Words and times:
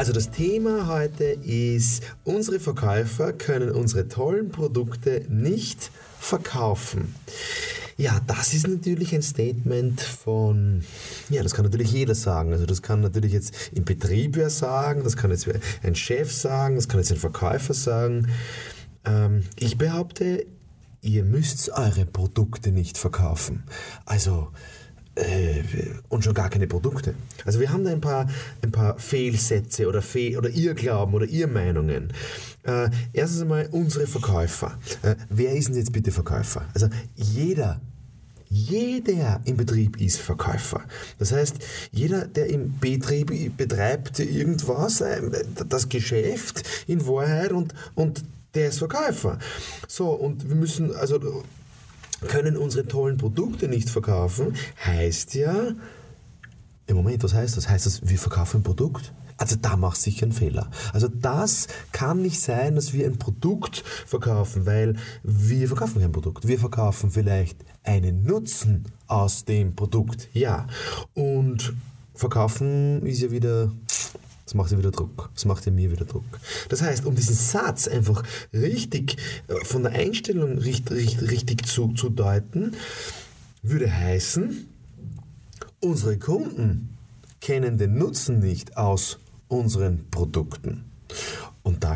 Also 0.00 0.14
das 0.14 0.30
Thema 0.30 0.86
heute 0.86 1.24
ist, 1.24 2.02
unsere 2.24 2.58
Verkäufer 2.58 3.34
können 3.34 3.70
unsere 3.70 4.08
tollen 4.08 4.48
Produkte 4.48 5.26
nicht 5.28 5.90
verkaufen. 6.18 7.14
Ja, 7.98 8.18
das 8.26 8.54
ist 8.54 8.66
natürlich 8.66 9.14
ein 9.14 9.20
Statement 9.20 10.00
von, 10.00 10.84
ja, 11.28 11.42
das 11.42 11.52
kann 11.52 11.66
natürlich 11.66 11.92
jeder 11.92 12.14
sagen. 12.14 12.54
Also 12.54 12.64
das 12.64 12.80
kann 12.80 13.02
natürlich 13.02 13.34
jetzt 13.34 13.72
im 13.74 13.84
Betrieb 13.84 14.36
wer 14.36 14.48
sagen, 14.48 15.04
das 15.04 15.18
kann 15.18 15.32
jetzt 15.32 15.46
ein 15.82 15.94
Chef 15.94 16.32
sagen, 16.32 16.76
das 16.76 16.88
kann 16.88 17.00
jetzt 17.00 17.12
ein 17.12 17.18
Verkäufer 17.18 17.74
sagen. 17.74 18.28
Ähm, 19.04 19.42
ich 19.58 19.76
behaupte, 19.76 20.46
ihr 21.02 21.24
müsst 21.24 21.68
eure 21.72 22.06
Produkte 22.06 22.72
nicht 22.72 22.96
verkaufen. 22.96 23.64
Also 24.06 24.48
äh, 25.20 25.62
und 26.08 26.24
schon 26.24 26.34
gar 26.34 26.50
keine 26.50 26.66
Produkte. 26.66 27.14
Also 27.44 27.60
wir 27.60 27.72
haben 27.72 27.84
da 27.84 27.90
ein 27.90 28.00
paar, 28.00 28.28
ein 28.62 28.72
paar 28.72 28.98
Fehlsätze 28.98 29.88
oder, 29.88 30.02
Fehl 30.02 30.36
oder 30.36 30.50
Irrglauben 30.50 31.14
oder 31.14 31.26
Irrmeinungen. 31.26 32.12
Äh, 32.64 32.90
erstens 33.12 33.42
einmal 33.42 33.68
unsere 33.70 34.06
Verkäufer. 34.06 34.78
Äh, 35.02 35.16
wer 35.28 35.52
ist 35.52 35.68
denn 35.68 35.76
jetzt 35.76 35.92
bitte 35.92 36.10
Verkäufer? 36.10 36.64
Also 36.74 36.88
jeder 37.16 37.80
jeder 38.52 39.40
im 39.44 39.56
Betrieb 39.56 40.00
ist 40.00 40.18
Verkäufer. 40.18 40.82
Das 41.20 41.30
heißt, 41.30 41.58
jeder, 41.92 42.26
der 42.26 42.48
im 42.48 42.80
Betrieb 42.80 43.56
betreibt 43.56 44.18
irgendwas, 44.18 45.00
äh, 45.00 45.20
das 45.68 45.88
Geschäft 45.88 46.64
in 46.88 47.06
Wahrheit 47.06 47.52
und, 47.52 47.74
und 47.94 48.24
der 48.54 48.68
ist 48.70 48.78
Verkäufer. 48.78 49.38
So, 49.86 50.10
und 50.10 50.48
wir 50.48 50.56
müssen, 50.56 50.94
also 50.96 51.44
können 52.28 52.56
unsere 52.56 52.86
tollen 52.86 53.16
Produkte 53.16 53.68
nicht 53.68 53.90
verkaufen, 53.90 54.54
heißt 54.84 55.34
ja, 55.34 55.72
im 56.86 56.96
Moment, 56.96 57.22
was 57.22 57.34
heißt 57.34 57.56
das? 57.56 57.68
Heißt 57.68 57.86
das, 57.86 58.08
wir 58.08 58.18
verkaufen 58.18 58.60
ein 58.60 58.62
Produkt? 58.62 59.12
Also 59.36 59.56
da 59.56 59.76
macht 59.76 59.96
sich 59.96 60.22
ein 60.22 60.32
Fehler. 60.32 60.70
Also 60.92 61.08
das 61.08 61.68
kann 61.92 62.20
nicht 62.20 62.40
sein, 62.40 62.74
dass 62.74 62.92
wir 62.92 63.06
ein 63.06 63.18
Produkt 63.18 63.82
verkaufen, 64.06 64.66
weil 64.66 64.96
wir 65.22 65.66
verkaufen 65.66 66.02
kein 66.02 66.12
Produkt. 66.12 66.46
Wir 66.46 66.58
verkaufen 66.58 67.10
vielleicht 67.10 67.64
einen 67.84 68.24
Nutzen 68.24 68.84
aus 69.06 69.46
dem 69.46 69.74
Produkt. 69.74 70.28
Ja. 70.34 70.66
Und 71.14 71.72
verkaufen 72.14 73.06
ist 73.06 73.22
ja 73.22 73.30
wieder 73.30 73.72
das 74.50 74.56
macht 74.56 74.72
ja 74.72 74.78
wieder 74.78 74.90
Druck. 74.90 75.30
Das 75.32 75.44
macht 75.44 75.64
ja 75.64 75.70
mir 75.70 75.92
wieder 75.92 76.04
Druck. 76.04 76.24
Das 76.70 76.82
heißt, 76.82 77.06
um 77.06 77.14
diesen 77.14 77.36
Satz 77.36 77.86
einfach 77.86 78.24
richtig 78.52 79.16
äh, 79.46 79.64
von 79.64 79.84
der 79.84 79.92
Einstellung 79.92 80.58
richtig, 80.58 81.20
richtig 81.22 81.66
zu, 81.66 81.92
zu 81.92 82.08
deuten, 82.08 82.72
würde 83.62 83.92
heißen, 83.92 84.66
unsere 85.78 86.18
Kunden 86.18 86.98
kennen 87.40 87.78
den 87.78 87.96
Nutzen 87.96 88.40
nicht 88.40 88.76
aus 88.76 89.20
unseren 89.46 90.10
Produkten. 90.10 90.89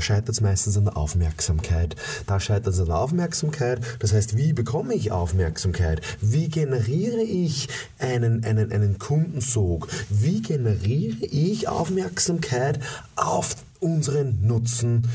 Scheitert 0.01 0.31
es 0.31 0.41
meistens 0.41 0.77
an 0.77 0.85
der 0.85 0.97
Aufmerksamkeit. 0.97 1.97
Da 2.27 2.41
scheitert 2.41 2.75
es 2.75 2.81
an 2.81 2.87
der 2.87 2.99
Aufmerksamkeit. 2.99 3.81
Das 3.99 4.13
heißt, 4.13 4.37
wie 4.37 4.53
bekomme 4.53 4.95
ich 4.95 5.13
Aufmerksamkeit? 5.13 6.01
Wie 6.21 6.49
generiere 6.49 7.23
ich 7.23 7.69
einen, 7.99 8.45
einen, 8.45 8.73
einen 8.73 8.99
Kundensog? 8.99 9.89
Wie 10.11 10.43
generiere 10.43 11.25
ich 11.27 11.69
Aufmerksamkeit 11.69 12.81
auf 13.17 13.57
unseren 13.81 14.47
Nutzen, 14.47 15.09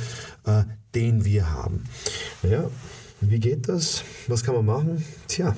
äh, 0.46 0.64
den 0.96 1.26
wir 1.26 1.52
haben? 1.52 1.84
Ja, 2.44 2.70
wie 3.22 3.40
geht 3.40 3.68
das? 3.68 4.04
Was 4.28 4.44
kann 4.44 4.56
man 4.56 4.66
machen? 4.66 5.06
Tja, 5.28 5.56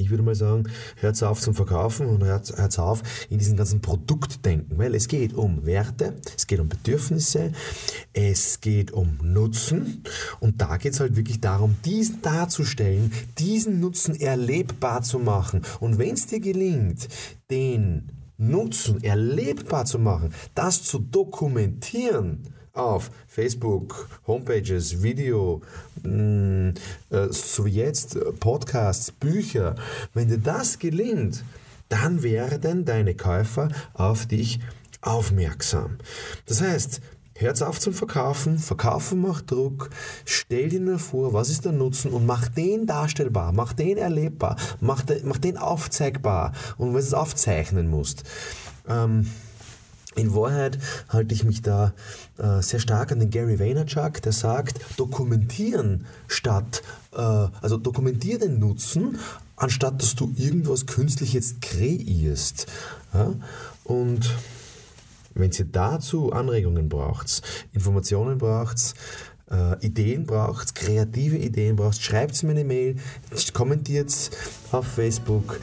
ich 0.00 0.10
würde 0.10 0.22
mal 0.22 0.34
sagen, 0.34 0.64
hört 0.96 1.22
auf 1.22 1.40
zum 1.40 1.54
Verkaufen 1.54 2.06
und 2.06 2.24
hört, 2.24 2.56
hört 2.56 2.78
auf 2.78 3.02
in 3.28 3.38
diesen 3.38 3.56
ganzen 3.56 3.80
Produktdenken, 3.80 4.78
weil 4.78 4.94
es 4.94 5.08
geht 5.08 5.34
um 5.34 5.66
Werte, 5.66 6.14
es 6.36 6.46
geht 6.46 6.58
um 6.58 6.68
Bedürfnisse, 6.68 7.52
es 8.12 8.60
geht 8.60 8.92
um 8.92 9.18
Nutzen. 9.22 10.02
Und 10.40 10.60
da 10.60 10.78
geht 10.78 10.94
es 10.94 11.00
halt 11.00 11.16
wirklich 11.16 11.40
darum, 11.40 11.76
diesen 11.84 12.22
darzustellen, 12.22 13.12
diesen 13.38 13.80
Nutzen 13.80 14.18
erlebbar 14.18 15.02
zu 15.02 15.18
machen. 15.18 15.62
Und 15.80 15.98
wenn 15.98 16.14
es 16.14 16.26
dir 16.26 16.40
gelingt, 16.40 17.08
den 17.50 18.10
Nutzen 18.38 19.02
erlebbar 19.04 19.84
zu 19.84 19.98
machen, 19.98 20.32
das 20.54 20.82
zu 20.82 20.98
dokumentieren, 20.98 22.40
auf 22.72 23.10
Facebook, 23.26 24.08
Homepages, 24.26 25.02
Video, 25.02 25.62
mh, 26.02 26.10
mm, 26.10 26.74
äh, 27.10 27.32
so 27.32 27.64
wie 27.64 27.70
jetzt 27.70 28.18
Podcasts, 28.40 29.10
Bücher. 29.12 29.74
Wenn 30.14 30.28
dir 30.28 30.38
das 30.38 30.78
gelingt, 30.78 31.44
dann 31.88 32.22
werden 32.22 32.84
deine 32.84 33.14
Käufer 33.14 33.68
auf 33.94 34.26
dich 34.26 34.60
aufmerksam. 35.02 35.98
Das 36.46 36.62
heißt, 36.62 37.00
Hört 37.40 37.62
auf 37.62 37.80
zum 37.80 37.94
Verkaufen, 37.94 38.58
Verkaufen 38.58 39.22
macht 39.22 39.50
Druck, 39.50 39.88
stell 40.26 40.68
dir 40.68 40.80
nur 40.80 40.98
vor, 40.98 41.32
was 41.32 41.48
ist 41.48 41.64
der 41.64 41.72
Nutzen 41.72 42.10
und 42.12 42.26
mach 42.26 42.48
den 42.48 42.84
darstellbar, 42.84 43.52
mach 43.52 43.72
den 43.72 43.96
erlebbar, 43.96 44.56
mach, 44.80 45.00
de, 45.00 45.22
mach 45.24 45.38
den 45.38 45.56
aufzeigbar 45.56 46.52
und 46.76 46.92
du 46.92 46.98
es 46.98 47.14
aufzeichnen 47.14 47.88
musst. 47.88 48.24
Ähm, 48.86 49.26
in 50.16 50.34
Wahrheit 50.34 50.78
halte 51.08 51.34
ich 51.34 51.44
mich 51.44 51.62
da 51.62 51.92
äh, 52.38 52.62
sehr 52.62 52.80
stark 52.80 53.12
an 53.12 53.20
den 53.20 53.30
Gary 53.30 53.58
Vaynerchuk, 53.58 54.20
der 54.22 54.32
sagt, 54.32 54.80
dokumentieren 54.96 56.06
statt, 56.26 56.82
äh, 57.12 57.20
also 57.20 57.76
dokumentier 57.76 58.38
den 58.38 58.58
Nutzen, 58.58 59.18
anstatt 59.56 60.02
dass 60.02 60.16
du 60.16 60.32
irgendwas 60.36 60.86
künstlich 60.86 61.32
jetzt 61.34 61.60
kreierst. 61.62 62.66
Ja? 63.14 63.34
Und 63.84 64.34
wenn 65.34 65.52
ihr 65.52 65.64
dazu 65.66 66.32
Anregungen 66.32 66.88
braucht, 66.88 67.42
Informationen 67.72 68.38
braucht, 68.38 68.94
äh, 69.50 69.84
Ideen 69.84 70.24
braucht, 70.24 70.74
kreative 70.74 71.36
Ideen 71.36 71.76
braucht, 71.76 72.02
schreibt 72.02 72.42
mir 72.42 72.52
eine 72.52 72.64
Mail, 72.64 72.96
kommentiert 73.52 74.10
auf 74.72 74.86
Facebook 74.86 75.58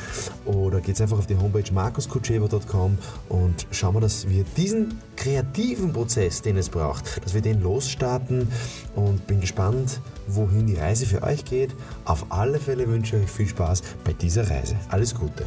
oder 0.45 0.81
geht 0.81 0.99
einfach 1.01 1.19
auf 1.19 1.27
die 1.27 1.37
Homepage 1.37 1.71
markuskutschewa.com 1.71 2.97
und 3.29 3.67
schauen 3.71 3.95
wir, 3.95 4.01
dass 4.01 4.27
wir 4.29 4.43
diesen 4.55 4.99
kreativen 5.15 5.93
Prozess, 5.93 6.41
den 6.41 6.57
es 6.57 6.69
braucht, 6.69 7.23
dass 7.23 7.33
wir 7.33 7.41
den 7.41 7.61
losstarten 7.61 8.47
und 8.95 9.25
bin 9.27 9.39
gespannt, 9.39 10.01
wohin 10.27 10.67
die 10.67 10.75
Reise 10.75 11.05
für 11.05 11.23
euch 11.23 11.45
geht. 11.45 11.73
Auf 12.05 12.25
alle 12.29 12.59
Fälle 12.59 12.87
wünsche 12.87 13.17
ich 13.17 13.23
euch 13.23 13.31
viel 13.31 13.47
Spaß 13.47 13.81
bei 14.03 14.13
dieser 14.13 14.49
Reise. 14.49 14.75
Alles 14.89 15.15
Gute. 15.15 15.45